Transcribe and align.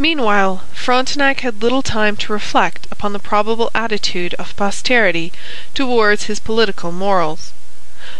Meanwhile 0.00 0.62
Frontenac 0.72 1.40
had 1.40 1.60
little 1.60 1.82
time 1.82 2.16
to 2.18 2.32
reflect 2.32 2.86
upon 2.88 3.12
the 3.12 3.18
probable 3.18 3.68
attitude 3.74 4.32
of 4.34 4.54
posterity 4.54 5.32
towards 5.74 6.26
his 6.26 6.38
political 6.38 6.92
morals. 6.92 7.52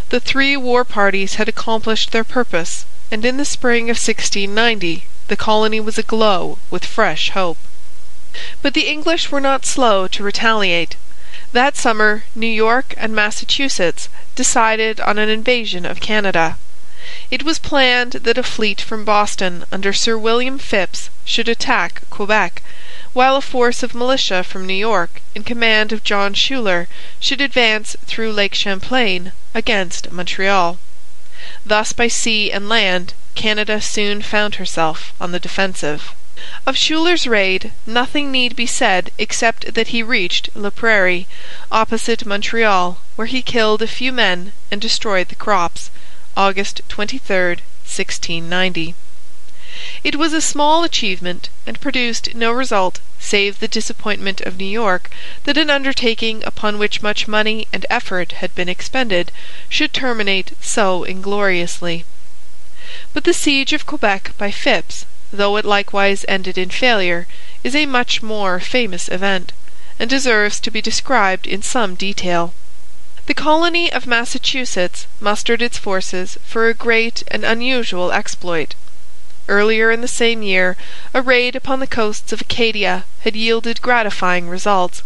The 0.09 0.19
three 0.19 0.57
war 0.57 0.85
parties 0.85 1.35
had 1.35 1.49
accomplished 1.49 2.11
their 2.11 2.25
purpose, 2.25 2.85
and 3.13 3.25
in 3.25 3.37
the 3.37 3.45
spring 3.45 3.85
of 3.85 3.97
1690 3.97 5.07
the 5.29 5.37
colony 5.37 5.79
was 5.79 5.99
aglow 5.99 6.59
with 6.69 6.85
fresh 6.85 7.31
hope. 7.31 7.59
But 8.61 8.75
the 8.75 8.89
English 8.89 9.31
were 9.31 9.41
not 9.41 9.65
slow 9.65 10.09
to 10.09 10.25
retaliate. 10.25 10.97
That 11.53 11.77
summer 11.77 12.25
New 12.35 12.49
York 12.49 12.93
and 12.97 13.15
Massachusetts 13.15 14.09
decided 14.35 14.99
on 14.99 15.17
an 15.17 15.29
invasion 15.29 15.87
of 15.87 16.01
Canada. 16.01 16.59
It 17.31 17.43
was 17.43 17.59
planned 17.59 18.13
that 18.25 18.37
a 18.37 18.43
fleet 18.43 18.83
from 18.83 19.07
Boston 19.07 19.65
under 19.73 19.95
Sir 19.95 20.19
William 20.19 20.59
Phips 20.59 21.09
should 21.25 21.49
attack 21.49 22.03
Quebec, 22.11 22.61
while 23.15 23.35
a 23.35 23.41
force 23.41 23.83
of 23.83 23.95
militia 23.95 24.45
from 24.45 24.67
New 24.67 24.75
York 24.75 25.23
in 25.35 25.43
command 25.43 25.91
of 25.91 26.05
John 26.05 26.35
Schuyler 26.35 26.87
should 27.19 27.41
advance 27.41 27.97
through 28.05 28.35
Lake 28.35 28.55
Champlain 28.55 29.33
against 29.55 30.13
Montreal. 30.13 30.79
Thus 31.65 31.95
by 31.95 32.09
sea 32.09 32.53
and 32.53 32.69
land 32.69 33.15
Canada 33.35 33.81
soon 33.81 34.21
found 34.21 34.57
herself 34.57 35.15
on 35.19 35.33
the 35.33 35.41
defensive. 35.41 36.13
Of 36.67 36.77
Schuyler's 36.77 37.27
raid 37.27 37.73
nothing 37.87 38.31
need 38.31 38.55
be 38.55 38.67
said 38.67 39.13
except 39.17 39.73
that 39.73 39.89
he 39.97 40.03
reached 40.03 40.51
La 40.55 40.69
Prairie, 40.69 41.27
opposite 41.73 42.27
Montreal, 42.27 43.01
where 43.17 43.29
he 43.29 43.41
killed 43.41 43.81
a 43.81 43.87
few 43.87 44.13
men 44.13 44.53
and 44.71 44.79
destroyed 44.79 45.31
the 45.31 45.35
crops 45.35 45.89
(August 46.41 46.83
23, 46.89 47.57
1690). 47.85 48.95
It 50.05 50.15
was 50.15 50.33
a 50.33 50.41
small 50.41 50.85
achievement 50.85 51.49
and 51.67 51.81
produced 51.81 52.33
no 52.33 52.53
result 52.53 53.01
save 53.19 53.59
the 53.59 53.67
disappointment 53.67 54.41
of 54.43 54.57
New 54.57 54.65
York 54.71 55.11
that 55.43 55.57
an 55.59 55.69
undertaking 55.69 56.45
upon 56.45 56.79
which 56.79 57.03
much 57.03 57.27
money 57.27 57.67
and 57.73 57.85
effort 57.91 58.31
had 58.39 58.55
been 58.55 58.69
expended 58.69 59.33
should 59.69 59.93
terminate 59.93 60.53
so 60.61 61.03
ingloriously. 61.03 62.05
But 63.13 63.25
the 63.25 63.35
siege 63.35 63.73
of 63.73 63.85
Quebec 63.85 64.31
by 64.39 64.53
Phips, 64.53 65.07
though 65.33 65.57
it 65.57 65.65
likewise 65.65 66.25
ended 66.29 66.57
in 66.57 66.71
failure, 66.71 67.27
is 67.65 67.75
a 67.75 67.85
much 67.85 68.23
more 68.23 68.61
famous 68.61 69.09
event, 69.09 69.53
and 69.99 70.09
deserves 70.09 70.61
to 70.61 70.71
be 70.71 70.81
described 70.81 71.49
in 71.49 71.63
some 71.63 71.97
detail. 71.97 72.55
The 73.29 73.35
colony 73.35 73.93
of 73.93 74.07
Massachusetts 74.07 75.07
mustered 75.21 75.61
its 75.61 75.77
forces 75.77 76.39
for 76.47 76.67
a 76.67 76.73
great 76.73 77.25
and 77.29 77.45
unusual 77.45 78.11
exploit. 78.11 78.75
Earlier 79.49 79.91
in 79.91 80.01
the 80.01 80.09
same 80.09 80.43
year 80.43 80.79
a 81.13 81.21
raid 81.21 81.55
upon 81.55 81.81
the 81.81 81.87
coasts 81.87 82.33
of 82.33 82.41
Acadia 82.41 83.05
had 83.25 83.37
yielded 83.37 83.83
gratifying 83.83 84.49
results. 84.49 85.03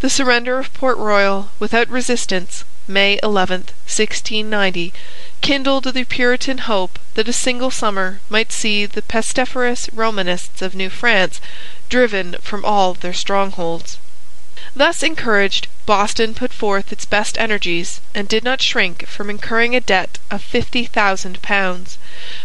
The 0.00 0.08
surrender 0.08 0.58
of 0.58 0.72
Port 0.72 0.96
Royal 0.96 1.50
without 1.58 1.90
resistance 1.90 2.64
(May 2.88 3.20
11, 3.22 3.66
1690) 3.84 4.94
kindled 5.42 5.84
the 5.84 6.04
Puritan 6.04 6.58
hope 6.64 6.98
that 7.12 7.28
a 7.28 7.32
single 7.34 7.70
summer 7.70 8.22
might 8.30 8.52
see 8.52 8.86
the 8.86 9.02
pestiferous 9.02 9.90
Romanists 9.92 10.62
of 10.62 10.74
New 10.74 10.88
France 10.88 11.42
driven 11.90 12.36
from 12.40 12.64
all 12.64 12.94
their 12.94 13.12
strongholds. 13.12 13.98
Thus 14.76 15.02
encouraged, 15.02 15.66
Boston 15.84 16.32
put 16.32 16.52
forth 16.52 16.92
its 16.92 17.04
best 17.04 17.36
energies 17.38 18.00
and 18.14 18.28
did 18.28 18.44
not 18.44 18.62
shrink 18.62 19.04
from 19.08 19.28
incurring 19.28 19.74
a 19.74 19.80
debt 19.80 20.20
of 20.30 20.44
fifty 20.44 20.84
thousand 20.84 21.42
pounds, 21.42 21.98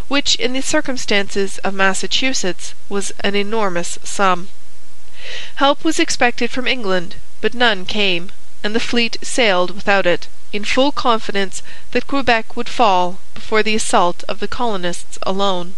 which 0.08 0.34
in 0.34 0.52
the 0.52 0.60
circumstances 0.60 1.58
of 1.58 1.72
Massachusetts 1.72 2.74
was 2.88 3.12
an 3.20 3.36
enormous 3.36 4.00
sum. 4.02 4.48
Help 5.62 5.84
was 5.84 6.00
expected 6.00 6.50
from 6.50 6.66
England, 6.66 7.14
but 7.40 7.54
none 7.54 7.86
came, 7.86 8.32
and 8.64 8.74
the 8.74 8.80
fleet 8.80 9.18
sailed 9.22 9.70
without 9.70 10.04
it, 10.04 10.26
in 10.52 10.64
full 10.64 10.90
confidence 10.90 11.62
that 11.92 12.08
Quebec 12.08 12.56
would 12.56 12.68
fall 12.68 13.20
before 13.34 13.62
the 13.62 13.76
assault 13.76 14.24
of 14.26 14.40
the 14.40 14.48
colonists 14.48 15.16
alone. 15.22 15.76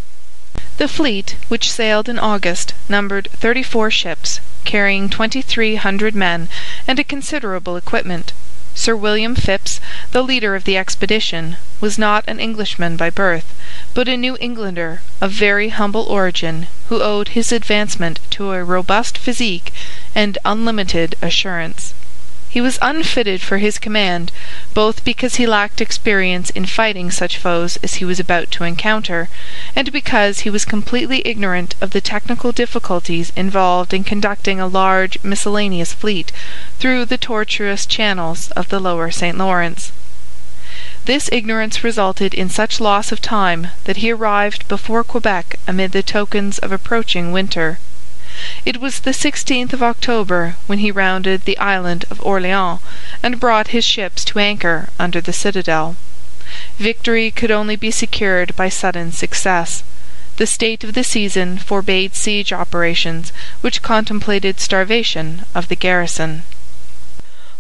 The 0.78 0.87
fleet, 0.87 1.34
which 1.49 1.72
sailed 1.72 2.09
in 2.09 2.21
August, 2.21 2.72
numbered 2.89 3.27
thirty 3.33 3.65
four 3.65 3.91
ships, 3.91 4.39
carrying 4.65 5.09
twenty 5.11 5.43
three 5.43 5.75
hundred 5.75 6.15
men 6.15 6.49
and 6.87 7.00
a 7.00 7.03
considerable 7.03 7.77
equipment. 7.77 8.33
Sir 8.77 8.94
William 8.94 9.34
Phips, 9.34 9.81
the 10.12 10.22
leader 10.22 10.55
of 10.55 10.62
the 10.62 10.77
expedition, 10.77 11.56
was 11.81 11.99
not 11.99 12.22
an 12.28 12.39
Englishman 12.39 12.97
by 12.97 13.11
birth, 13.11 13.53
but 13.93 14.06
a 14.06 14.16
New 14.16 14.37
Englander 14.41 15.03
of 15.21 15.33
very 15.33 15.71
humble 15.71 16.05
origin 16.05 16.69
who 16.91 17.03
owed 17.03 17.31
his 17.31 17.50
advancement 17.50 18.21
to 18.31 18.53
a 18.53 18.62
robust 18.62 19.19
physique 19.19 19.72
and 20.15 20.39
unlimited 20.45 21.16
assurance. 21.21 21.93
He 22.50 22.62
was 22.62 22.78
unfitted 22.81 23.42
for 23.42 23.59
his 23.59 23.78
command, 23.78 24.32
both 24.72 25.04
because 25.04 25.34
he 25.34 25.47
lacked 25.47 25.82
experience 25.82 26.48
in 26.48 26.64
fighting 26.64 27.10
such 27.10 27.36
foes 27.36 27.76
as 27.82 27.97
he 27.97 28.06
was 28.06 28.19
about 28.19 28.50
to 28.53 28.64
encounter, 28.64 29.28
and 29.76 29.92
because 29.92 30.41
he 30.41 30.48
was 30.48 30.64
completely 30.64 31.20
ignorant 31.26 31.75
of 31.82 31.91
the 31.91 32.00
technical 32.00 32.53
difficulties 32.53 33.32
involved 33.36 33.92
in 33.92 34.03
conducting 34.03 34.59
a 34.59 34.66
large 34.66 35.19
miscellaneous 35.22 35.92
fleet 35.92 36.32
through 36.78 37.04
the 37.04 37.19
tortuous 37.19 37.84
channels 37.84 38.50
of 38.53 38.70
the 38.70 38.80
lower 38.80 39.10
St 39.10 39.36
Lawrence. 39.36 39.92
This 41.04 41.28
ignorance 41.30 41.84
resulted 41.84 42.32
in 42.32 42.48
such 42.48 42.80
loss 42.80 43.12
of 43.12 43.20
time 43.20 43.69
that 43.84 43.98
he 43.98 44.10
arrived 44.10 44.66
before 44.69 45.04
Quebec 45.04 45.59
amid 45.66 45.92
the 45.92 46.03
tokens 46.03 46.56
of 46.59 46.72
approaching 46.72 47.30
winter. 47.30 47.78
It 48.65 48.81
was 48.81 49.00
the 49.00 49.10
16th 49.10 49.72
of 49.72 49.82
October 49.82 50.54
when 50.69 50.78
he 50.78 50.93
rounded 50.93 51.44
the 51.44 51.59
island 51.59 52.04
of 52.09 52.25
Orleans 52.25 52.78
and 53.21 53.41
brought 53.41 53.75
his 53.75 53.84
ships 53.84 54.25
to 54.26 54.38
anchor 54.38 54.91
under 54.97 55.21
the 55.21 55.32
citadel. 55.32 55.97
Victory 56.78 57.32
could 57.32 57.50
only 57.50 57.75
be 57.75 57.91
secured 57.91 58.54
by 58.54 58.69
sudden 58.69 59.10
success. 59.10 59.82
The 60.37 60.47
state 60.47 60.84
of 60.84 60.94
the 60.94 61.03
season 61.03 61.59
forbade 61.59 62.15
siege 62.15 62.53
operations 62.53 63.32
which 63.60 63.82
contemplated 63.82 64.60
starvation 64.60 65.44
of 65.53 65.66
the 65.66 65.75
garrison. 65.75 66.44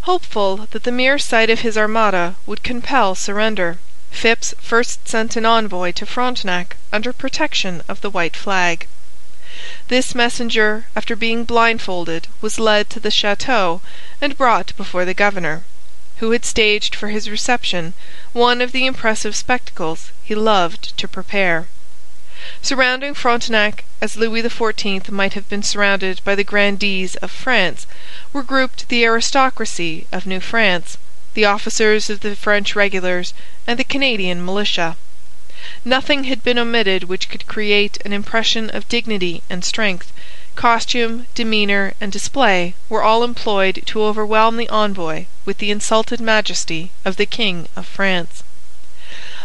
Hopeful 0.02 0.68
that 0.70 0.84
the 0.84 0.92
mere 0.92 1.18
sight 1.18 1.50
of 1.50 1.62
his 1.62 1.76
armada 1.76 2.36
would 2.46 2.62
compel 2.62 3.16
surrender, 3.16 3.78
Phips 4.12 4.54
first 4.60 5.08
sent 5.08 5.34
an 5.34 5.44
envoy 5.44 5.90
to 5.90 6.06
Frontenac 6.06 6.76
under 6.92 7.12
protection 7.12 7.82
of 7.88 8.00
the 8.00 8.10
white 8.10 8.36
flag. 8.36 8.86
This 9.88 10.14
messenger, 10.14 10.86
after 10.94 11.16
being 11.16 11.42
blindfolded, 11.42 12.28
was 12.40 12.60
led 12.60 12.88
to 12.90 13.00
the 13.00 13.10
chateau 13.10 13.80
and 14.20 14.38
brought 14.38 14.72
before 14.76 15.04
the 15.04 15.14
governor, 15.14 15.64
who 16.18 16.30
had 16.30 16.44
staged 16.44 16.94
for 16.94 17.08
his 17.08 17.28
reception 17.28 17.92
one 18.32 18.60
of 18.60 18.70
the 18.70 18.86
impressive 18.86 19.34
spectacles 19.34 20.12
he 20.22 20.36
loved 20.36 20.96
to 20.96 21.08
prepare. 21.08 21.66
Surrounding 22.62 23.14
Frontenac, 23.14 23.82
as 24.00 24.14
Louis 24.14 24.42
XIV 24.44 25.10
might 25.10 25.32
have 25.34 25.48
been 25.48 25.64
surrounded 25.64 26.20
by 26.22 26.36
the 26.36 26.44
grandees 26.44 27.16
of 27.16 27.32
France, 27.32 27.84
were 28.32 28.44
grouped 28.44 28.88
the 28.88 29.04
aristocracy 29.04 30.06
of 30.12 30.24
New 30.24 30.38
France, 30.38 30.98
the 31.34 31.46
officers 31.46 32.08
of 32.08 32.20
the 32.20 32.36
French 32.36 32.76
regulars, 32.76 33.34
and 33.66 33.76
the 33.76 33.82
Canadian 33.82 34.44
militia. 34.44 34.96
Nothing 35.84 36.24
had 36.24 36.42
been 36.42 36.58
omitted 36.58 37.04
which 37.04 37.28
could 37.28 37.46
create 37.46 37.98
an 38.02 38.14
impression 38.14 38.70
of 38.70 38.88
dignity 38.88 39.42
and 39.50 39.62
strength. 39.62 40.14
Costume, 40.54 41.26
demeanour, 41.34 41.92
and 42.00 42.10
display 42.10 42.72
were 42.88 43.02
all 43.02 43.22
employed 43.22 43.82
to 43.84 44.02
overwhelm 44.02 44.56
the 44.56 44.70
envoy 44.70 45.26
with 45.44 45.58
the 45.58 45.70
insulted 45.70 46.22
majesty 46.22 46.90
of 47.04 47.16
the 47.16 47.26
King 47.26 47.68
of 47.76 47.84
France. 47.86 48.42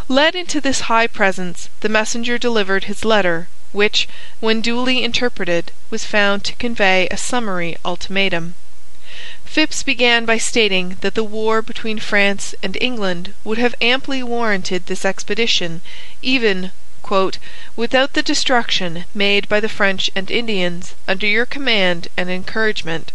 Led 0.07 0.33
into 0.33 0.61
this 0.61 0.87
high 0.87 1.07
presence, 1.07 1.67
the 1.81 1.89
messenger 1.89 2.37
delivered 2.37 2.85
his 2.85 3.03
letter, 3.03 3.49
which, 3.73 4.07
when 4.39 4.61
duly 4.61 5.03
interpreted, 5.03 5.73
was 5.89 6.05
found 6.05 6.45
to 6.45 6.55
convey 6.55 7.05
a 7.11 7.17
summary 7.17 7.75
ultimatum. 7.83 8.55
Phips 9.55 9.83
began 9.83 10.25
by 10.25 10.39
stating 10.39 10.97
that 11.01 11.13
the 11.13 11.23
war 11.23 11.61
between 11.61 11.99
France 11.99 12.55
and 12.63 12.75
England 12.81 13.35
would 13.43 13.59
have 13.59 13.75
amply 13.81 14.23
warranted 14.23 14.87
this 14.87 15.05
expedition 15.05 15.81
even 16.23 16.71
'without 17.75 18.13
the 18.13 18.23
destruction 18.23 19.05
made 19.13 19.47
by 19.47 19.59
the 19.59 19.69
French 19.69 20.09
and 20.15 20.31
Indians, 20.31 20.95
under 21.07 21.27
your 21.27 21.45
command 21.45 22.07
and 22.17 22.31
encouragement, 22.31 23.11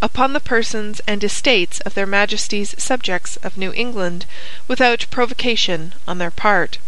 upon 0.00 0.32
the 0.32 0.40
persons 0.40 1.02
and 1.06 1.22
estates 1.22 1.78
of 1.80 1.92
their 1.92 2.06
Majesties' 2.06 2.74
subjects 2.78 3.36
of 3.42 3.58
New 3.58 3.74
England, 3.74 4.24
without 4.66 5.04
provocation 5.10 5.92
on 6.08 6.16
their 6.16 6.30
part.' 6.30 6.78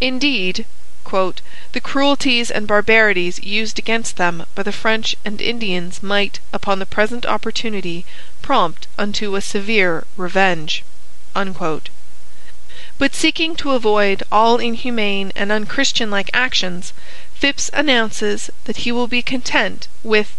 Indeed, 0.00 0.66
'the 1.72 1.80
cruelties 1.82 2.52
and 2.52 2.68
barbarities 2.68 3.42
used 3.42 3.80
against 3.80 4.16
them 4.16 4.46
by 4.54 4.62
the 4.62 4.70
French 4.70 5.16
and 5.24 5.40
Indians 5.40 6.04
might, 6.04 6.38
upon 6.52 6.78
the 6.78 6.86
present 6.86 7.26
opportunity, 7.26 8.06
prompt 8.42 8.86
unto 8.96 9.34
a 9.34 9.40
severe 9.40 10.06
revenge.' 10.16 10.84
But 11.34 13.12
seeking 13.16 13.56
to 13.56 13.72
avoid 13.72 14.22
all 14.30 14.58
inhumane 14.58 15.32
and 15.34 15.50
unchristianlike 15.50 16.30
actions, 16.32 16.92
Phips 17.34 17.70
announces 17.72 18.48
that 18.66 18.76
he 18.86 18.92
will 18.92 19.08
be 19.08 19.20
content 19.20 19.88
with 20.04 20.36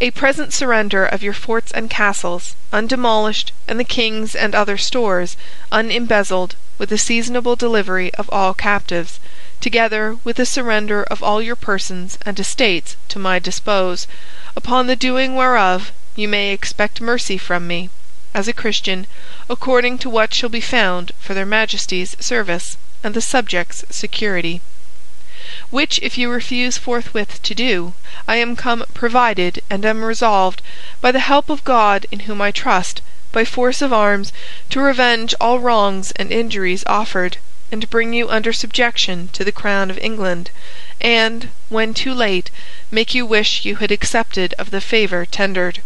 'a 0.00 0.10
present 0.12 0.54
surrender 0.54 1.04
of 1.04 1.22
your 1.22 1.34
forts 1.34 1.70
and 1.72 1.90
castles, 1.90 2.56
undemolished, 2.72 3.52
and 3.68 3.78
the 3.78 3.84
king's 3.84 4.34
and 4.34 4.54
other 4.54 4.78
stores, 4.78 5.36
unembezzled, 5.70 6.56
with 6.78 6.90
a 6.90 6.96
seasonable 6.96 7.56
delivery 7.56 8.10
of 8.14 8.30
all 8.32 8.54
captives, 8.54 9.20
together 9.58 10.18
with 10.22 10.38
a 10.38 10.44
surrender 10.44 11.02
of 11.04 11.22
all 11.22 11.40
your 11.40 11.56
persons 11.56 12.18
and 12.26 12.38
estates 12.38 12.94
to 13.08 13.18
my 13.18 13.38
dispose, 13.38 14.06
upon 14.54 14.86
the 14.86 14.94
doing 14.94 15.34
whereof 15.34 15.92
you 16.14 16.28
may 16.28 16.50
expect 16.52 17.00
mercy 17.00 17.38
from 17.38 17.66
me, 17.66 17.88
as 18.34 18.46
a 18.46 18.52
Christian, 18.52 19.06
according 19.48 19.96
to 19.96 20.10
what 20.10 20.34
shall 20.34 20.50
be 20.50 20.60
found 20.60 21.10
for 21.18 21.32
their 21.32 21.46
Majesties' 21.46 22.14
service 22.20 22.76
and 23.02 23.14
the 23.14 23.22
subjects' 23.22 23.82
security. 23.88 24.60
Which 25.70 25.98
if 26.02 26.18
you 26.18 26.28
refuse 26.28 26.76
forthwith 26.76 27.42
to 27.42 27.54
do, 27.54 27.94
I 28.28 28.36
am 28.36 28.56
come 28.56 28.84
provided 28.92 29.62
and 29.70 29.86
am 29.86 30.04
resolved, 30.04 30.60
by 31.00 31.12
the 31.12 31.20
help 31.20 31.48
of 31.48 31.64
God 31.64 32.04
in 32.10 32.20
whom 32.28 32.42
I 32.42 32.50
trust, 32.50 33.00
by 33.32 33.46
force 33.46 33.80
of 33.80 33.90
arms, 33.90 34.34
to 34.68 34.82
revenge 34.82 35.34
all 35.40 35.60
wrongs 35.60 36.10
and 36.10 36.30
injuries 36.30 36.84
offered, 36.86 37.38
and 37.72 37.90
bring 37.90 38.12
you 38.12 38.30
under 38.30 38.52
subjection 38.52 39.28
to 39.32 39.42
the 39.42 39.50
crown 39.50 39.90
of 39.90 39.98
England, 39.98 40.52
and, 41.00 41.48
when 41.68 41.92
too 41.92 42.14
late, 42.14 42.48
make 42.92 43.12
you 43.12 43.26
wish 43.26 43.64
you 43.64 43.74
had 43.82 43.90
accepted 43.90 44.54
of 44.56 44.70
the 44.70 44.80
favour 44.80 45.26
tendered. 45.26 45.80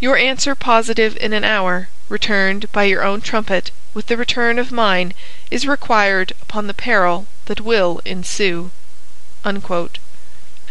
Your 0.00 0.16
answer 0.16 0.56
positive 0.56 1.16
in 1.18 1.32
an 1.32 1.44
hour, 1.44 1.90
returned 2.08 2.72
by 2.72 2.82
your 2.82 3.04
own 3.04 3.20
trumpet, 3.20 3.70
with 3.94 4.08
the 4.08 4.16
return 4.16 4.58
of 4.58 4.72
mine, 4.72 5.14
is 5.48 5.64
required 5.64 6.32
upon 6.42 6.66
the 6.66 6.74
peril 6.74 7.28
that 7.44 7.60
will 7.60 8.00
ensue.' 8.04 8.72
Unquote. 9.44 9.98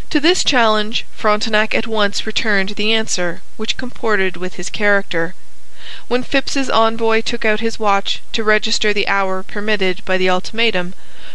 To 0.09 0.19
this 0.19 0.43
challenge 0.43 1.05
Frontenac 1.15 1.73
at 1.73 1.87
once 1.87 2.25
returned 2.25 2.71
the 2.71 2.91
answer 2.91 3.41
which 3.55 3.77
comported 3.77 4.35
with 4.35 4.55
his 4.55 4.69
character. 4.69 5.33
When 6.07 6.21
Phips's 6.21 6.69
envoy 6.69 7.21
took 7.21 7.43
out 7.45 7.61
his 7.61 7.79
watch 7.79 8.21
to 8.33 8.43
register 8.43 8.93
the 8.93 9.07
hour 9.07 9.41
permitted 9.41 10.05
by 10.05 10.19
the 10.19 10.29
ultimatum, 10.29 10.93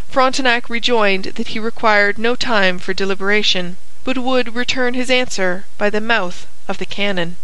Frontenac 0.09 0.71
rejoined 0.71 1.25
that 1.35 1.49
he 1.49 1.59
required 1.59 2.19
no 2.19 2.37
time 2.37 2.79
for 2.79 2.95
deliberation, 2.95 3.79
but 4.05 4.17
would 4.17 4.55
return 4.55 4.95
his 4.95 5.11
answer 5.11 5.65
by 5.77 5.91
the 5.91 6.01
mouth 6.01 6.47
of 6.69 6.79
the 6.79 6.87
cannon. 6.87 7.37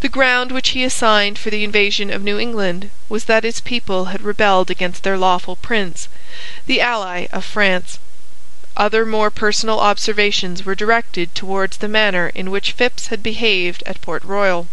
The 0.00 0.08
ground 0.08 0.50
which 0.50 0.70
he 0.70 0.82
assigned 0.82 1.38
for 1.38 1.50
the 1.50 1.62
invasion 1.62 2.10
of 2.10 2.22
New 2.24 2.40
England 2.40 2.90
was 3.08 3.26
that 3.26 3.44
its 3.44 3.60
people 3.60 4.06
had 4.06 4.22
rebelled 4.22 4.68
against 4.68 5.04
their 5.04 5.16
lawful 5.16 5.54
prince 5.54 6.08
the 6.66 6.80
ally 6.80 7.28
of 7.32 7.44
France. 7.44 8.00
Other 8.76 9.06
more 9.06 9.30
personal 9.30 9.78
observations 9.78 10.64
were 10.64 10.74
directed 10.74 11.36
towards 11.36 11.76
the 11.76 11.86
manner 11.86 12.32
in 12.34 12.50
which 12.50 12.72
Phips 12.72 13.06
had 13.14 13.22
behaved 13.22 13.84
at 13.86 14.00
Port 14.02 14.24
Royal. 14.24 14.66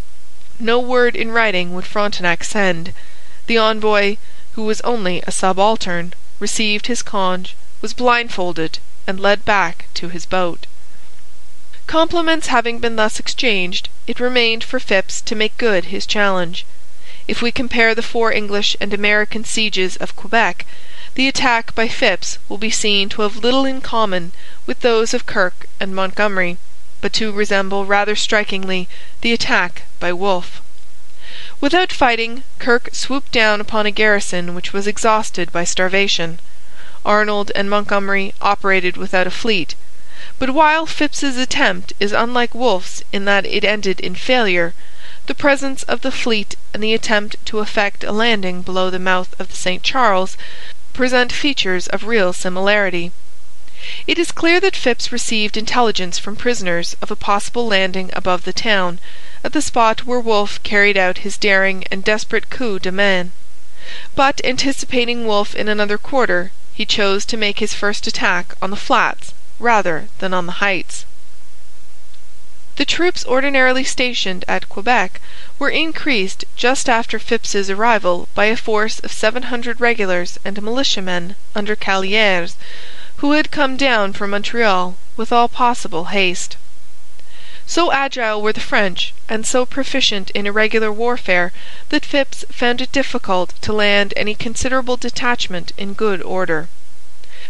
No 0.60 0.80
word 0.80 1.14
in 1.14 1.30
writing 1.30 1.72
would 1.74 1.86
Frontenac 1.86 2.42
send. 2.42 2.92
The 3.46 3.58
envoy, 3.58 4.16
who 4.54 4.64
was 4.64 4.80
only 4.80 5.22
a 5.22 5.30
subaltern, 5.30 6.14
received 6.40 6.88
his 6.88 7.00
conge, 7.00 7.54
was 7.80 7.92
blindfolded, 7.94 8.80
and 9.06 9.20
led 9.20 9.44
back 9.44 9.86
to 9.94 10.08
his 10.08 10.26
boat. 10.26 10.66
Compliments 11.86 12.48
having 12.48 12.80
been 12.80 12.96
thus 12.96 13.20
exchanged, 13.20 13.88
it 14.08 14.18
remained 14.18 14.64
for 14.64 14.80
Phips 14.80 15.20
to 15.20 15.36
make 15.36 15.56
good 15.58 15.86
his 15.86 16.06
challenge. 16.06 16.66
If 17.28 17.40
we 17.40 17.52
compare 17.52 17.94
the 17.94 18.02
four 18.02 18.32
English 18.32 18.76
and 18.80 18.92
American 18.92 19.44
sieges 19.44 19.96
of 19.98 20.16
Quebec 20.16 20.66
the 21.14 21.28
attack 21.28 21.74
by 21.74 21.88
Phips 21.88 22.38
will 22.48 22.58
be 22.58 22.70
seen 22.70 23.08
to 23.10 23.22
have 23.22 23.36
little 23.36 23.64
in 23.64 23.80
common 23.80 24.32
with 24.66 24.80
those 24.80 25.14
of 25.14 25.26
Kirke 25.26 25.66
and 25.80 25.94
Montgomery, 25.94 26.58
but 27.00 27.12
to 27.12 27.30
resemble 27.30 27.86
rather 27.86 28.16
strikingly 28.16 28.88
the 29.20 29.32
attack 29.32 29.82
by 30.00 30.12
Wolfe. 30.12 30.60
Without 31.60 31.92
fighting, 31.92 32.42
Kirke 32.58 32.94
swooped 32.94 33.30
down 33.30 33.60
upon 33.60 33.86
a 33.86 33.90
garrison 33.90 34.54
which 34.54 34.72
was 34.72 34.86
exhausted 34.86 35.52
by 35.52 35.64
starvation. 35.64 36.40
Arnold 37.04 37.52
and 37.54 37.70
Montgomery 37.70 38.34
operated 38.40 38.96
without 38.96 39.26
a 39.26 39.30
fleet. 39.30 39.74
But 40.38 40.50
while 40.50 40.86
Phips's 40.86 41.36
attempt 41.36 41.92
is 42.00 42.10
unlike 42.10 42.54
Wolfe's 42.54 43.02
in 43.12 43.24
that 43.26 43.46
it 43.46 43.64
ended 43.64 44.00
in 44.00 44.14
failure, 44.14 44.74
the 45.26 45.34
presence 45.34 45.84
of 45.84 46.00
the 46.00 46.10
fleet 46.10 46.56
and 46.74 46.82
the 46.82 46.94
attempt 46.94 47.36
to 47.46 47.60
effect 47.60 48.02
a 48.02 48.10
landing 48.10 48.62
below 48.62 48.90
the 48.90 48.98
mouth 48.98 49.38
of 49.38 49.48
the 49.48 49.56
St 49.56 49.82
Charles 49.82 50.36
present 50.92 51.30
features 51.32 51.86
of 51.86 52.04
real 52.04 52.32
similarity. 52.32 53.12
It 54.08 54.18
is 54.18 54.32
clear 54.32 54.58
that 54.58 54.74
Phips 54.74 55.12
received 55.12 55.56
intelligence 55.56 56.18
from 56.18 56.34
prisoners 56.34 56.96
of 57.00 57.12
a 57.12 57.14
possible 57.14 57.64
landing 57.64 58.10
above 58.12 58.42
the 58.42 58.52
town, 58.52 58.98
at 59.44 59.52
the 59.52 59.62
spot 59.62 60.04
where 60.04 60.18
Wolfe 60.18 60.60
carried 60.64 60.96
out 60.96 61.18
his 61.18 61.38
daring 61.38 61.84
and 61.88 62.02
desperate 62.02 62.50
coup 62.50 62.80
de 62.80 62.90
main. 62.90 63.30
But, 64.16 64.40
anticipating 64.42 65.28
Wolfe 65.28 65.54
in 65.54 65.68
another 65.68 65.96
quarter, 65.96 66.50
he 66.74 66.84
chose 66.84 67.24
to 67.26 67.36
make 67.36 67.60
his 67.60 67.72
first 67.72 68.08
attack 68.08 68.52
on 68.60 68.70
the 68.70 68.76
flats 68.76 69.32
rather 69.60 70.08
than 70.18 70.34
on 70.34 70.46
the 70.46 70.58
heights. 70.58 71.04
The 72.74 72.84
troops 72.84 73.24
ordinarily 73.26 73.84
stationed 73.84 74.44
at 74.48 74.68
Quebec 74.68 75.20
were 75.60 75.70
increased 75.70 76.44
just 76.56 76.88
after 76.88 77.20
Phips's 77.20 77.70
arrival 77.70 78.26
by 78.34 78.46
a 78.46 78.56
force 78.56 78.98
of 78.98 79.12
seven 79.12 79.44
hundred 79.44 79.80
regulars 79.80 80.36
and 80.44 80.60
militiamen 80.60 81.36
under 81.54 81.76
Callieres, 81.76 82.56
who 83.18 83.32
had 83.32 83.50
come 83.50 83.76
down 83.76 84.12
from 84.12 84.30
Montreal 84.30 84.96
with 85.16 85.32
all 85.32 85.48
possible 85.48 86.04
haste. 86.06 86.56
So 87.66 87.92
agile 87.92 88.40
were 88.40 88.52
the 88.52 88.60
French 88.60 89.12
and 89.28 89.44
so 89.44 89.66
proficient 89.66 90.30
in 90.30 90.46
irregular 90.46 90.92
warfare 90.92 91.52
that 91.88 92.06
Phips 92.06 92.44
found 92.50 92.80
it 92.80 92.92
difficult 92.92 93.52
to 93.60 93.72
land 93.72 94.14
any 94.16 94.34
considerable 94.34 94.96
detachment 94.96 95.72
in 95.76 95.94
good 95.94 96.22
order. 96.22 96.68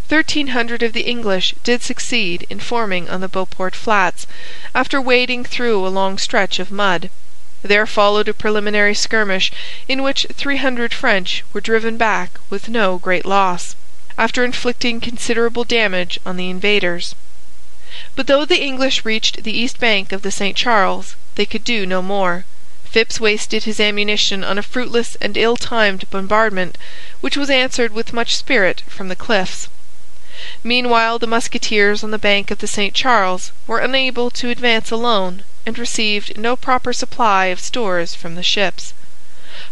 Thirteen 0.08 0.48
hundred 0.48 0.82
of 0.82 0.94
the 0.94 1.06
English 1.06 1.54
did 1.62 1.82
succeed 1.82 2.46
in 2.48 2.60
forming 2.60 3.10
on 3.10 3.20
the 3.20 3.28
Beauport 3.28 3.76
Flats, 3.76 4.26
after 4.74 5.00
wading 5.00 5.44
through 5.44 5.86
a 5.86 5.88
long 5.88 6.16
stretch 6.16 6.58
of 6.58 6.70
mud. 6.70 7.10
There 7.60 7.86
followed 7.86 8.26
a 8.26 8.32
preliminary 8.32 8.94
skirmish 8.94 9.52
in 9.86 10.02
which 10.02 10.26
three 10.32 10.56
hundred 10.56 10.94
French 10.94 11.44
were 11.52 11.60
driven 11.60 11.98
back 11.98 12.40
with 12.48 12.70
no 12.70 12.96
great 12.96 13.26
loss, 13.26 13.76
after 14.18 14.44
inflicting 14.44 15.00
considerable 15.00 15.62
damage 15.62 16.18
on 16.26 16.36
the 16.36 16.50
invaders. 16.50 17.14
But 18.16 18.26
though 18.26 18.44
the 18.44 18.60
English 18.60 19.04
reached 19.04 19.44
the 19.44 19.56
east 19.56 19.78
bank 19.78 20.10
of 20.10 20.22
the 20.22 20.32
St 20.32 20.56
Charles, 20.56 21.14
they 21.36 21.46
could 21.46 21.62
do 21.62 21.86
no 21.86 22.02
more. 22.02 22.44
Phips 22.84 23.20
wasted 23.20 23.62
his 23.62 23.78
ammunition 23.78 24.42
on 24.42 24.58
a 24.58 24.62
fruitless 24.62 25.16
and 25.20 25.36
ill-timed 25.36 26.10
bombardment, 26.10 26.76
which 27.20 27.36
was 27.36 27.48
answered 27.48 27.92
with 27.92 28.12
much 28.12 28.36
spirit 28.36 28.82
from 28.88 29.08
the 29.08 29.14
cliffs. 29.14 29.68
Meanwhile 30.64 31.20
the 31.20 31.26
musketeers 31.26 32.02
on 32.02 32.10
the 32.10 32.18
bank 32.18 32.50
of 32.50 32.58
the 32.58 32.66
St 32.66 32.94
Charles 32.94 33.52
were 33.66 33.78
unable 33.78 34.30
to 34.30 34.50
advance 34.50 34.90
alone 34.90 35.44
and 35.64 35.78
received 35.78 36.36
no 36.36 36.56
proper 36.56 36.92
supply 36.92 37.46
of 37.46 37.60
stores 37.60 38.14
from 38.14 38.34
the 38.34 38.42
ships. 38.42 38.94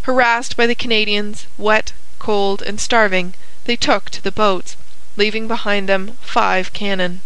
Harassed 0.03 0.55
by 0.55 0.65
the 0.67 0.75
Canadians, 0.75 1.47
wet, 1.57 1.91
cold, 2.17 2.61
and 2.61 2.79
starving, 2.79 3.33
they 3.67 3.75
took 3.75 4.09
to 4.09 4.23
the 4.23 4.31
boats, 4.31 4.77
leaving 5.17 5.45
behind 5.45 5.89
them 5.89 6.17
five 6.21 6.71
cannon. 6.71 7.19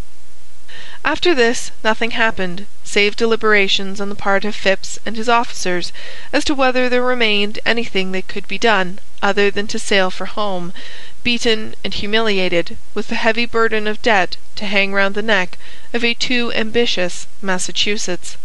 After 1.05 1.36
this 1.36 1.69
nothing 1.83 2.12
happened, 2.12 2.65
save 2.83 3.15
deliberations 3.15 4.01
on 4.01 4.10
the 4.10 4.15
part 4.15 4.43
of 4.43 4.55
Phips 4.55 4.98
and 5.05 5.15
his 5.15 5.29
officers 5.29 5.93
as 6.33 6.43
to 6.45 6.55
whether 6.55 6.89
there 6.89 7.03
remained 7.03 7.60
anything 7.63 8.12
that 8.13 8.27
could 8.27 8.48
be 8.48 8.57
done 8.57 8.98
other 9.21 9.51
than 9.51 9.67
to 9.67 9.77
sail 9.77 10.10
for 10.10 10.25
home, 10.25 10.74
beaten 11.24 11.75
and 11.83 11.93
humiliated, 11.93 12.75
with 12.95 13.10
the 13.10 13.21
heavy 13.21 13.45
burden 13.45 13.86
of 13.86 14.01
debt 14.01 14.38
to 14.55 14.65
hang 14.65 14.93
round 14.93 15.13
the 15.13 15.21
neck 15.21 15.60
of 15.93 16.03
a 16.03 16.15
too 16.15 16.51
ambitious 16.53 17.27
Massachusetts. 17.41 18.36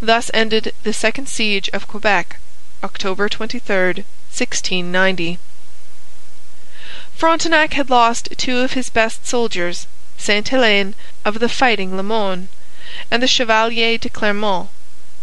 Thus 0.00 0.30
ended 0.32 0.72
the 0.84 0.92
second 0.92 1.28
siege 1.28 1.68
of 1.72 1.88
Quebec, 1.88 2.38
October 2.84 3.28
23, 3.28 4.04
1690. 4.30 5.38
Frontenac 7.18 7.72
had 7.72 7.90
lost 7.90 8.28
two 8.36 8.58
of 8.58 8.74
his 8.74 8.90
best 8.90 9.26
soldiers, 9.26 9.88
Sainte 10.16 10.50
Helene 10.50 10.94
of 11.24 11.40
the 11.40 11.48
fighting 11.48 11.96
Le 11.96 12.02
Moyne, 12.04 12.46
and 13.10 13.20
the 13.20 13.26
Chevalier 13.26 13.98
de 13.98 14.08
Clermont. 14.08 14.68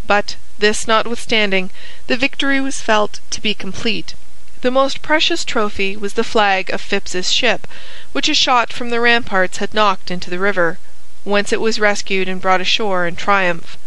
But, 0.05 0.35
this 0.59 0.89
notwithstanding, 0.89 1.71
the 2.07 2.17
victory 2.17 2.59
was 2.59 2.81
felt 2.81 3.21
to 3.29 3.39
be 3.39 3.53
complete. 3.53 4.13
The 4.59 4.71
most 4.71 5.01
precious 5.01 5.45
trophy 5.45 5.95
was 5.95 6.15
the 6.15 6.25
flag 6.25 6.69
of 6.71 6.81
Phips's 6.81 7.31
ship, 7.31 7.65
which 8.11 8.27
a 8.27 8.33
shot 8.33 8.73
from 8.73 8.89
the 8.89 8.99
ramparts 8.99 9.59
had 9.59 9.73
knocked 9.73 10.11
into 10.11 10.29
the 10.29 10.37
river, 10.37 10.79
whence 11.23 11.53
it 11.53 11.61
was 11.61 11.79
rescued 11.79 12.27
and 12.27 12.41
brought 12.41 12.59
ashore 12.59 13.07
in 13.07 13.15
triumph. 13.15 13.77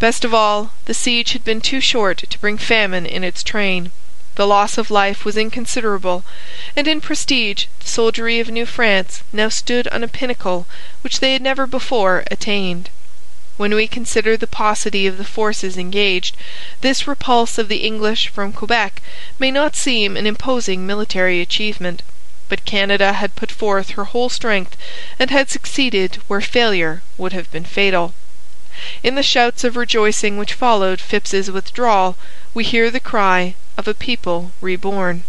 Best 0.00 0.24
of 0.24 0.34
all, 0.34 0.72
the 0.86 0.92
siege 0.92 1.34
had 1.34 1.44
been 1.44 1.60
too 1.60 1.80
short 1.80 2.18
to 2.28 2.38
bring 2.40 2.58
famine 2.58 3.06
in 3.06 3.22
its 3.22 3.44
train. 3.44 3.92
The 4.38 4.46
loss 4.46 4.78
of 4.78 4.88
life 4.88 5.24
was 5.24 5.36
inconsiderable, 5.36 6.24
and 6.76 6.86
in 6.86 7.00
prestige 7.00 7.64
the 7.80 7.88
soldiery 7.88 8.38
of 8.38 8.48
New 8.48 8.66
France 8.66 9.24
now 9.32 9.48
stood 9.48 9.88
on 9.88 10.04
a 10.04 10.06
pinnacle 10.06 10.68
which 11.00 11.18
they 11.18 11.32
had 11.32 11.42
never 11.42 11.66
before 11.66 12.22
attained. 12.30 12.88
When 13.56 13.74
we 13.74 13.88
consider 13.88 14.36
the 14.36 14.46
paucity 14.46 15.08
of 15.08 15.18
the 15.18 15.24
forces 15.24 15.76
engaged, 15.76 16.36
this 16.82 17.08
repulse 17.08 17.58
of 17.58 17.66
the 17.66 17.78
English 17.84 18.28
from 18.28 18.52
Quebec 18.52 19.02
may 19.40 19.50
not 19.50 19.74
seem 19.74 20.16
an 20.16 20.24
imposing 20.24 20.86
military 20.86 21.40
achievement. 21.40 22.02
But 22.48 22.64
Canada 22.64 23.14
had 23.14 23.34
put 23.34 23.50
forth 23.50 23.90
her 23.98 24.04
whole 24.04 24.28
strength 24.28 24.76
and 25.18 25.32
had 25.32 25.50
succeeded 25.50 26.22
where 26.28 26.40
failure 26.40 27.02
would 27.16 27.32
have 27.32 27.50
been 27.50 27.64
fatal. 27.64 28.14
In 29.02 29.16
the 29.16 29.24
shouts 29.24 29.64
of 29.64 29.74
rejoicing 29.74 30.36
which 30.36 30.54
followed 30.54 31.00
Phips's 31.00 31.50
withdrawal 31.50 32.16
we 32.54 32.62
hear 32.62 32.88
the 32.88 33.00
cry 33.00 33.56
of 33.78 33.88
a 33.88 33.94
people 33.94 34.50
reborn. 34.60 35.22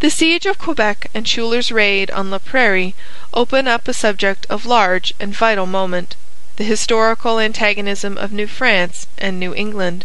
The 0.00 0.10
siege 0.10 0.46
of 0.46 0.58
Quebec 0.58 1.10
and 1.14 1.26
Schuyler's 1.26 1.72
raid 1.72 2.10
on 2.10 2.30
La 2.30 2.38
Prairie 2.38 2.94
open 3.34 3.66
up 3.66 3.88
a 3.88 3.94
subject 3.94 4.46
of 4.48 4.66
large 4.66 5.14
and 5.18 5.34
vital 5.34 5.66
moment 5.66 6.14
the 6.60 6.64
historical 6.64 7.40
antagonism 7.40 8.18
of 8.18 8.32
New 8.32 8.46
France 8.46 9.06
and 9.16 9.40
New 9.40 9.54
England. 9.54 10.04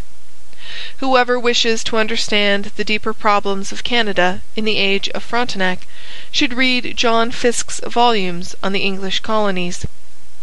Whoever 1.00 1.38
wishes 1.38 1.84
to 1.84 1.98
understand 1.98 2.72
the 2.78 2.86
deeper 2.86 3.14
problems 3.14 3.74
of 3.74 3.84
Canada 3.84 4.42
in 4.56 4.64
the 4.64 4.78
age 4.78 5.10
of 5.10 5.22
Frontenac 5.22 5.86
should 6.32 6.54
read 6.54 6.96
John 6.96 7.32
Fiske's 7.32 7.82
volumes 7.86 8.56
on 8.64 8.72
the 8.72 8.84
English 8.84 9.20
colonies. 9.20 9.86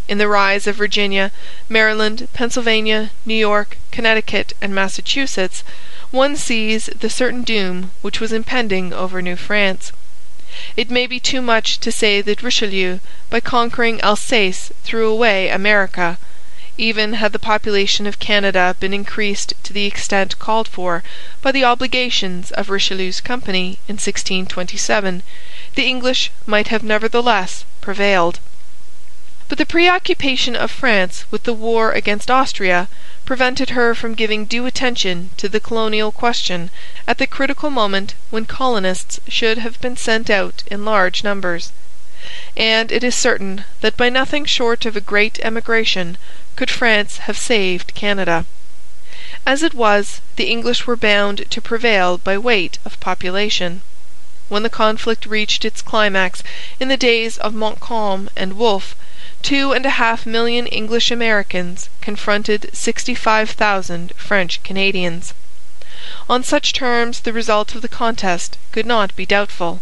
In 0.07 0.19
the 0.19 0.27
rise 0.27 0.67
of 0.67 0.75
Virginia, 0.75 1.31
Maryland, 1.67 2.27
Pennsylvania, 2.31 3.09
New 3.25 3.33
York, 3.33 3.77
Connecticut, 3.89 4.53
and 4.61 4.75
Massachusetts 4.75 5.63
one 6.13 6.35
sees 6.35 6.91
the 6.99 7.09
certain 7.09 7.41
doom 7.41 7.89
which 8.03 8.19
was 8.19 8.31
impending 8.31 8.93
over 8.93 9.19
New 9.19 9.35
France. 9.35 9.91
It 10.77 10.91
may 10.91 11.07
be 11.07 11.19
too 11.19 11.41
much 11.41 11.79
to 11.79 11.91
say 11.91 12.21
that 12.21 12.43
Richelieu, 12.43 12.99
by 13.31 13.39
conquering 13.39 13.99
Alsace, 14.01 14.71
threw 14.83 15.09
away 15.09 15.49
America. 15.49 16.19
Even 16.77 17.13
had 17.13 17.33
the 17.33 17.39
population 17.39 18.05
of 18.05 18.19
Canada 18.19 18.75
been 18.79 18.93
increased 18.93 19.55
to 19.63 19.73
the 19.73 19.87
extent 19.87 20.37
called 20.37 20.67
for 20.67 21.03
by 21.41 21.51
the 21.51 21.65
obligations 21.65 22.51
of 22.51 22.69
Richelieu's 22.69 23.19
company 23.19 23.79
in 23.87 23.95
1627, 23.95 25.23
the 25.73 25.87
English 25.87 26.29
might 26.45 26.67
have 26.67 26.83
nevertheless 26.83 27.65
prevailed. 27.81 28.39
But 29.49 29.57
the 29.57 29.65
preoccupation 29.65 30.55
of 30.55 30.69
France 30.69 31.25
with 31.31 31.43
the 31.43 31.53
war 31.53 31.91
against 31.91 32.29
Austria 32.29 32.87
prevented 33.25 33.69
her 33.69 33.95
from 33.95 34.15
giving 34.15 34.45
due 34.45 34.65
attention 34.65 35.29
to 35.37 35.47
the 35.47 35.59
colonial 35.59 36.11
question 36.11 36.69
at 37.07 37.17
the 37.17 37.27
critical 37.27 37.69
moment 37.69 38.15
when 38.29 38.45
colonists 38.45 39.19
should 39.27 39.57
have 39.57 39.79
been 39.79 39.95
sent 39.95 40.29
out 40.29 40.63
in 40.67 40.83
large 40.83 41.23
numbers. 41.23 41.71
And 42.57 42.91
it 42.91 43.03
is 43.03 43.15
certain 43.15 43.65
that 43.81 43.97
by 43.97 44.09
nothing 44.09 44.45
short 44.45 44.85
of 44.85 44.95
a 44.95 45.01
great 45.01 45.39
emigration 45.41 46.17
could 46.55 46.69
France 46.69 47.17
have 47.17 47.37
saved 47.37 47.93
Canada. 47.93 48.45
As 49.45 49.63
it 49.63 49.73
was, 49.73 50.21
the 50.35 50.49
English 50.49 50.87
were 50.87 50.95
bound 50.95 51.49
to 51.49 51.61
prevail 51.61 52.17
by 52.17 52.37
weight 52.37 52.77
of 52.85 52.99
population. 52.99 53.81
When 54.49 54.63
the 54.63 54.69
conflict 54.69 55.25
reached 55.25 55.65
its 55.65 55.81
climax 55.81 56.43
in 56.79 56.87
the 56.87 56.97
days 56.97 57.37
of 57.37 57.53
Montcalm 57.53 58.29
and 58.35 58.53
Wolfe, 58.53 58.95
two 59.43 59.73
and 59.73 59.85
a 59.85 59.99
half 60.01 60.25
million 60.25 60.65
English 60.67 61.11
Americans 61.11 61.89
confronted 61.99 62.69
sixty 62.71 63.13
five 63.13 63.49
thousand 63.49 64.13
French 64.15 64.63
Canadians. 64.63 65.33
On 66.29 66.41
such 66.41 66.71
terms 66.71 67.19
the 67.19 67.33
result 67.33 67.75
of 67.75 67.81
the 67.81 67.89
contest 67.89 68.57
could 68.71 68.85
not 68.85 69.13
be 69.17 69.25
doubtful. 69.25 69.81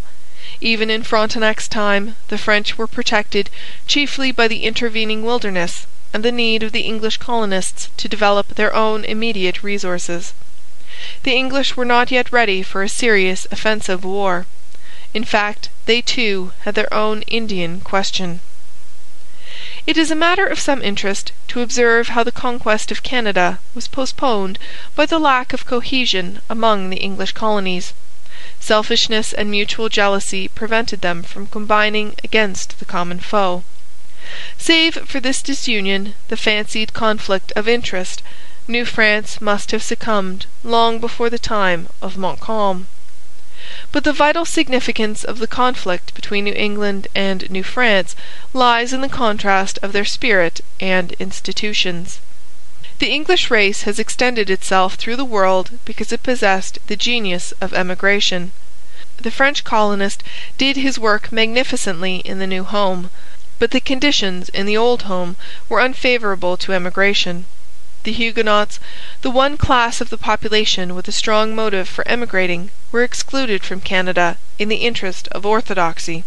Even 0.59 0.89
in 0.89 1.03
Frontenac's 1.03 1.67
time 1.67 2.15
the 2.29 2.39
French 2.39 2.75
were 2.75 2.87
protected 2.87 3.51
chiefly 3.85 4.31
by 4.31 4.47
the 4.47 4.63
intervening 4.63 5.23
wilderness 5.23 5.85
and 6.11 6.23
the 6.23 6.31
need 6.31 6.63
of 6.63 6.71
the 6.71 6.81
English 6.81 7.17
colonists 7.17 7.89
to 7.97 8.07
develop 8.09 8.55
their 8.55 8.75
own 8.75 9.05
immediate 9.05 9.61
resources. 9.61 10.33
The 11.21 11.35
English 11.35 11.77
were 11.77 11.85
not 11.85 12.09
yet 12.09 12.31
ready 12.31 12.63
for 12.63 12.81
a 12.81 12.89
serious 12.89 13.45
offensive 13.51 14.03
war. 14.03 14.47
In 15.13 15.23
fact, 15.23 15.69
they 15.85 16.01
too 16.01 16.51
had 16.63 16.73
their 16.73 16.91
own 16.91 17.21
Indian 17.23 17.79
question. 17.81 18.39
It 19.87 19.97
is 19.97 20.11
a 20.11 20.15
matter 20.15 20.45
of 20.45 20.59
some 20.59 20.83
interest 20.83 21.31
to 21.47 21.61
observe 21.61 22.09
how 22.09 22.23
the 22.23 22.31
conquest 22.31 22.91
of 22.91 23.01
Canada 23.01 23.57
was 23.73 23.87
postponed 23.87 24.59
by 24.95 25.07
the 25.07 25.17
lack 25.17 25.53
of 25.53 25.65
cohesion 25.65 26.39
among 26.47 26.91
the 26.91 26.97
English 26.97 27.31
colonies. 27.31 27.93
Selfishness 28.59 29.33
and 29.33 29.49
mutual 29.49 29.89
jealousy 29.89 30.47
prevented 30.49 31.01
them 31.01 31.23
from 31.23 31.47
combining 31.47 32.13
against 32.23 32.77
the 32.77 32.85
common 32.85 33.19
foe. 33.19 33.63
Save 34.55 35.09
for 35.09 35.19
this 35.19 35.41
disunion, 35.41 36.13
the 36.27 36.37
fancied 36.37 36.93
conflict 36.93 37.51
of 37.55 37.67
interest, 37.67 38.21
New 38.67 38.85
France 38.85 39.41
must 39.41 39.71
have 39.71 39.81
succumbed 39.81 40.45
long 40.63 40.99
before 40.99 41.31
the 41.31 41.39
time 41.39 41.89
of 42.03 42.17
Montcalm. 42.17 42.85
But 43.93 44.03
the 44.03 44.11
vital 44.11 44.43
significance 44.43 45.23
of 45.23 45.39
the 45.39 45.47
conflict 45.47 46.13
between 46.13 46.43
New 46.43 46.53
England 46.53 47.07
and 47.15 47.49
New 47.49 47.63
France 47.63 48.17
lies 48.51 48.91
in 48.91 48.99
the 48.99 49.07
contrast 49.07 49.79
of 49.81 49.93
their 49.93 50.03
spirit 50.03 50.59
and 50.81 51.13
institutions. 51.19 52.19
The 52.99 53.09
English 53.11 53.49
race 53.49 53.83
has 53.83 53.97
extended 53.97 54.49
itself 54.49 54.95
through 54.95 55.15
the 55.15 55.23
world 55.23 55.79
because 55.85 56.11
it 56.11 56.21
possessed 56.21 56.79
the 56.87 56.97
genius 56.97 57.53
of 57.61 57.73
emigration. 57.73 58.51
The 59.15 59.31
French 59.31 59.63
colonist 59.63 60.21
did 60.57 60.75
his 60.75 60.99
work 60.99 61.31
magnificently 61.31 62.17
in 62.25 62.39
the 62.39 62.47
new 62.47 62.65
home, 62.65 63.09
but 63.57 63.71
the 63.71 63.79
conditions 63.79 64.49
in 64.49 64.65
the 64.65 64.75
old 64.75 65.03
home 65.03 65.37
were 65.69 65.79
unfavourable 65.79 66.57
to 66.57 66.73
emigration. 66.73 67.45
The 68.03 68.13
Huguenots, 68.13 68.79
the 69.21 69.29
one 69.29 69.57
class 69.57 70.01
of 70.01 70.09
the 70.09 70.17
population 70.17 70.95
with 70.95 71.07
a 71.07 71.11
strong 71.11 71.53
motive 71.53 71.87
for 71.87 72.07
emigrating, 72.07 72.71
were 72.91 73.03
excluded 73.03 73.63
from 73.63 73.79
Canada 73.79 74.37
in 74.57 74.69
the 74.69 74.77
interest 74.77 75.27
of 75.27 75.45
orthodoxy. 75.45 76.23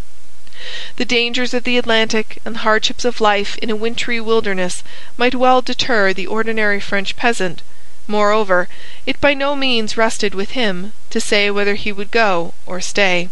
The 0.94 1.04
dangers 1.04 1.52
of 1.52 1.64
the 1.64 1.76
Atlantic 1.76 2.38
and 2.44 2.54
the 2.54 2.60
hardships 2.60 3.04
of 3.04 3.20
life 3.20 3.58
in 3.58 3.70
a 3.70 3.74
wintry 3.74 4.20
wilderness 4.20 4.84
might 5.16 5.34
well 5.34 5.62
deter 5.62 6.12
the 6.12 6.28
ordinary 6.28 6.78
French 6.78 7.16
peasant. 7.16 7.62
Moreover, 8.06 8.68
it 9.04 9.20
by 9.20 9.34
no 9.34 9.56
means 9.56 9.96
rested 9.96 10.32
with 10.32 10.50
him 10.52 10.92
to 11.10 11.20
say 11.20 11.50
whether 11.50 11.74
he 11.74 11.90
would 11.90 12.12
go 12.12 12.54
or 12.66 12.80
stay. 12.80 13.30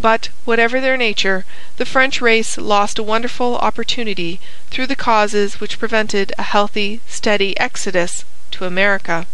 But, 0.00 0.28
whatever 0.44 0.80
their 0.80 0.96
nature, 0.96 1.44
the 1.76 1.84
French 1.84 2.20
race 2.20 2.56
lost 2.56 3.00
a 3.00 3.02
wonderful 3.02 3.56
opportunity 3.58 4.38
through 4.70 4.86
the 4.86 4.94
causes 4.94 5.58
which 5.58 5.80
prevented 5.80 6.32
a 6.38 6.44
healthy, 6.44 7.00
steady 7.08 7.58
exodus 7.58 8.22
to 8.52 8.64
America. 8.64 9.26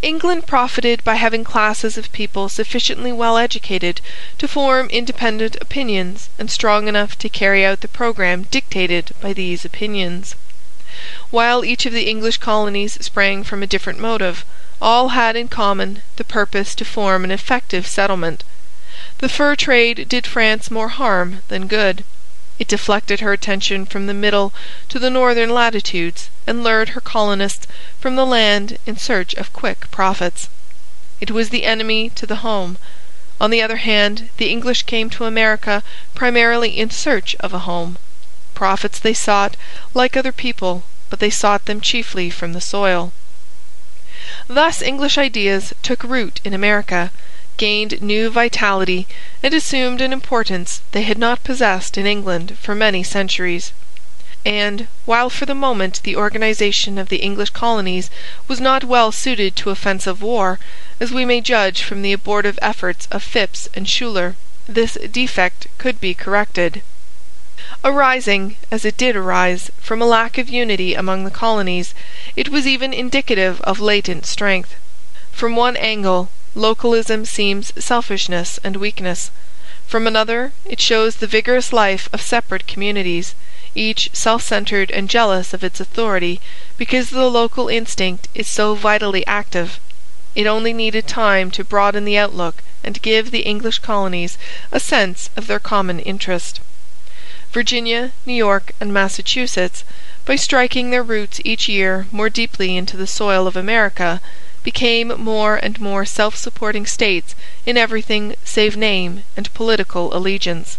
England 0.00 0.46
profited 0.46 1.04
by 1.04 1.16
having 1.16 1.44
classes 1.44 1.98
of 1.98 2.10
people 2.12 2.48
sufficiently 2.48 3.12
well 3.12 3.36
educated 3.36 4.00
to 4.38 4.48
form 4.48 4.86
independent 4.88 5.58
opinions 5.60 6.30
and 6.38 6.50
strong 6.50 6.88
enough 6.88 7.18
to 7.18 7.28
carry 7.28 7.66
out 7.66 7.82
the 7.82 7.88
programme 7.88 8.44
dictated 8.44 9.10
by 9.20 9.34
these 9.34 9.62
opinions. 9.62 10.36
While 11.28 11.66
each 11.66 11.84
of 11.84 11.92
the 11.92 12.08
English 12.08 12.38
colonies 12.38 12.96
sprang 13.02 13.44
from 13.44 13.62
a 13.62 13.66
different 13.66 13.98
motive, 13.98 14.46
all 14.80 15.10
had 15.10 15.36
in 15.36 15.48
common 15.48 16.00
the 16.16 16.24
purpose 16.24 16.74
to 16.76 16.86
form 16.86 17.24
an 17.24 17.30
effective 17.30 17.86
settlement. 17.86 18.42
The 19.22 19.28
fur 19.28 19.54
trade 19.54 20.08
did 20.08 20.26
France 20.26 20.68
more 20.68 20.88
harm 20.88 21.42
than 21.46 21.68
good. 21.68 22.02
It 22.58 22.66
deflected 22.66 23.20
her 23.20 23.32
attention 23.32 23.86
from 23.86 24.08
the 24.08 24.14
middle 24.14 24.52
to 24.88 24.98
the 24.98 25.10
northern 25.10 25.50
latitudes 25.50 26.28
and 26.44 26.64
lured 26.64 26.88
her 26.88 27.00
colonists 27.00 27.68
from 28.00 28.16
the 28.16 28.26
land 28.26 28.78
in 28.84 28.96
search 28.96 29.32
of 29.34 29.52
quick 29.52 29.88
profits. 29.92 30.48
It 31.20 31.30
was 31.30 31.50
the 31.50 31.62
enemy 31.62 32.10
to 32.16 32.26
the 32.26 32.42
home. 32.42 32.78
On 33.40 33.50
the 33.50 33.62
other 33.62 33.76
hand, 33.76 34.28
the 34.38 34.50
English 34.50 34.82
came 34.86 35.08
to 35.10 35.24
America 35.24 35.84
primarily 36.16 36.76
in 36.76 36.90
search 36.90 37.36
of 37.38 37.54
a 37.54 37.60
home. 37.60 37.98
Profits 38.54 38.98
they 38.98 39.14
sought, 39.14 39.56
like 39.94 40.16
other 40.16 40.32
people, 40.32 40.82
but 41.10 41.20
they 41.20 41.30
sought 41.30 41.66
them 41.66 41.80
chiefly 41.80 42.28
from 42.28 42.54
the 42.54 42.60
soil. 42.60 43.12
Thus 44.48 44.82
English 44.82 45.16
ideas 45.16 45.72
took 45.80 46.02
root 46.02 46.40
in 46.42 46.52
America 46.52 47.12
gained 47.62 48.02
new 48.02 48.28
vitality 48.28 49.06
and 49.40 49.54
assumed 49.54 50.00
an 50.00 50.12
importance 50.12 50.80
they 50.90 51.02
had 51.02 51.16
not 51.16 51.44
possessed 51.44 51.96
in 51.96 52.06
England 52.06 52.58
for 52.58 52.74
many 52.74 53.04
centuries. 53.04 53.70
And, 54.44 54.88
while 55.04 55.30
for 55.30 55.46
the 55.46 55.54
moment 55.54 56.02
the 56.02 56.16
organization 56.16 56.98
of 56.98 57.08
the 57.08 57.22
English 57.22 57.50
colonies 57.50 58.10
was 58.48 58.60
not 58.60 58.82
well 58.82 59.12
suited 59.12 59.54
to 59.54 59.70
offensive 59.70 60.20
war, 60.20 60.58
as 60.98 61.12
we 61.12 61.24
may 61.24 61.40
judge 61.40 61.82
from 61.82 62.02
the 62.02 62.12
abortive 62.12 62.58
efforts 62.60 63.06
of 63.12 63.22
Phips 63.22 63.68
and 63.74 63.88
Schuyler, 63.88 64.34
this 64.66 64.98
defect 65.12 65.68
could 65.78 66.00
be 66.00 66.14
corrected. 66.14 66.82
Arising, 67.84 68.56
as 68.72 68.84
it 68.84 68.96
did 68.96 69.14
arise, 69.14 69.70
from 69.80 70.02
a 70.02 70.12
lack 70.18 70.36
of 70.36 70.48
unity 70.48 70.94
among 70.94 71.22
the 71.22 71.30
colonies, 71.30 71.94
it 72.34 72.48
was 72.48 72.66
even 72.66 72.92
indicative 72.92 73.60
of 73.60 73.78
latent 73.78 74.26
strength. 74.26 74.74
From 75.30 75.54
one 75.54 75.76
angle, 75.76 76.28
localism 76.54 77.24
seems 77.24 77.72
selfishness 77.78 78.58
and 78.62 78.76
weakness. 78.76 79.30
From 79.86 80.06
another, 80.06 80.52
it 80.64 80.80
shows 80.80 81.16
the 81.16 81.26
vigorous 81.26 81.72
life 81.72 82.08
of 82.12 82.20
separate 82.20 82.66
communities, 82.66 83.34
each 83.74 84.10
self 84.12 84.42
centred 84.42 84.90
and 84.90 85.08
jealous 85.08 85.54
of 85.54 85.64
its 85.64 85.80
authority 85.80 86.40
because 86.76 87.10
the 87.10 87.30
local 87.30 87.68
instinct 87.68 88.28
is 88.34 88.46
so 88.48 88.74
vitally 88.74 89.26
active. 89.26 89.80
It 90.34 90.46
only 90.46 90.72
needed 90.72 91.06
time 91.06 91.50
to 91.52 91.64
broaden 91.64 92.04
the 92.04 92.18
outlook 92.18 92.62
and 92.84 93.00
give 93.02 93.30
the 93.30 93.46
English 93.46 93.78
colonies 93.78 94.36
a 94.70 94.80
sense 94.80 95.30
of 95.36 95.46
their 95.46 95.60
common 95.60 96.00
interest. 96.00 96.60
Virginia, 97.52 98.12
New 98.24 98.32
York, 98.32 98.72
and 98.80 98.92
Massachusetts, 98.92 99.84
by 100.24 100.36
striking 100.36 100.90
their 100.90 101.02
roots 101.02 101.40
each 101.44 101.68
year 101.68 102.06
more 102.10 102.30
deeply 102.30 102.76
into 102.76 102.96
the 102.96 103.06
soil 103.06 103.46
of 103.46 103.56
America, 103.56 104.20
became 104.62 105.08
more 105.20 105.56
and 105.56 105.80
more 105.80 106.04
self 106.04 106.36
supporting 106.36 106.86
states 106.86 107.34
in 107.66 107.76
everything 107.76 108.36
save 108.44 108.76
name 108.76 109.24
and 109.36 109.52
political 109.54 110.16
allegiance; 110.16 110.78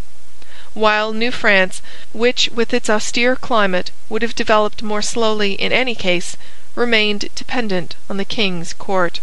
while 0.73 1.11
New 1.11 1.31
France, 1.31 1.81
which 2.13 2.47
with 2.53 2.73
its 2.73 2.89
austere 2.89 3.35
climate 3.35 3.91
would 4.07 4.21
have 4.21 4.35
developed 4.35 4.81
more 4.81 5.01
slowly 5.01 5.55
in 5.55 5.73
any 5.73 5.95
case, 5.95 6.37
remained 6.75 7.27
dependent 7.35 7.97
on 8.09 8.15
the 8.15 8.23
king's 8.23 8.71
court. 8.71 9.19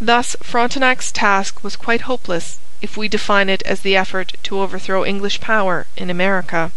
Thus 0.00 0.36
Frontenac's 0.40 1.10
task 1.10 1.64
was 1.64 1.74
quite 1.74 2.02
hopeless 2.02 2.60
if 2.80 2.96
we 2.96 3.08
define 3.08 3.48
it 3.48 3.62
as 3.66 3.80
the 3.80 3.96
effort 3.96 4.34
to 4.44 4.60
overthrow 4.60 5.04
English 5.04 5.40
power 5.40 5.88
in 5.96 6.08
America. 6.08 6.70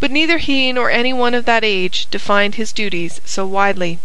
But 0.00 0.10
neither 0.10 0.38
he 0.38 0.72
nor 0.72 0.90
any 0.90 1.12
one 1.12 1.34
of 1.34 1.44
that 1.44 1.62
age 1.62 2.08
defined 2.10 2.56
his 2.56 2.72
duties 2.72 3.20
so 3.24 3.46
widely. 3.46 4.00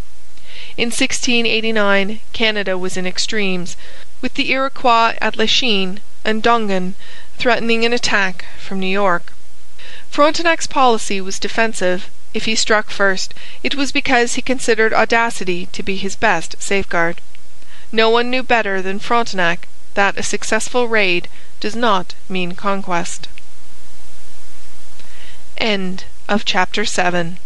In 0.77 0.87
1689 0.87 2.19
Canada 2.33 2.77
was 2.77 2.97
in 2.97 3.07
extremes, 3.07 3.77
with 4.19 4.33
the 4.33 4.51
Iroquois 4.51 5.15
at 5.21 5.37
Lachine 5.37 6.01
and 6.25 6.43
Dongan 6.43 6.95
threatening 7.37 7.85
an 7.85 7.93
attack 7.93 8.43
from 8.59 8.81
New 8.81 8.87
York. 8.87 9.31
Frontenac's 10.09 10.67
policy 10.67 11.21
was 11.21 11.39
defensive. 11.39 12.09
If 12.33 12.43
he 12.43 12.55
struck 12.55 12.89
first, 12.89 13.33
it 13.63 13.75
was 13.75 13.93
because 13.93 14.33
he 14.33 14.41
considered 14.41 14.93
audacity 14.93 15.67
to 15.67 15.81
be 15.81 15.95
his 15.95 16.17
best 16.17 16.57
safeguard. 16.59 17.21
No 17.93 18.09
one 18.09 18.29
knew 18.29 18.43
better 18.43 18.81
than 18.81 18.99
Frontenac 18.99 19.69
that 19.93 20.17
a 20.17 20.23
successful 20.23 20.89
raid 20.89 21.29
does 21.61 21.77
not 21.77 22.15
mean 22.27 22.51
conquest. 22.53 23.29
End 25.57 26.03
of 26.27 26.43
chapter 26.43 26.83
7 26.83 27.39